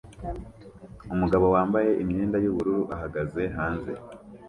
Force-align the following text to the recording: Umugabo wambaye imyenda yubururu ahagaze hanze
Umugabo 1.13 1.45
wambaye 1.55 1.89
imyenda 2.03 2.37
yubururu 2.43 2.83
ahagaze 2.95 3.41
hanze 3.55 3.91